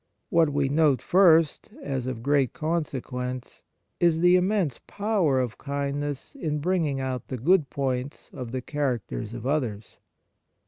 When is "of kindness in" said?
5.39-6.57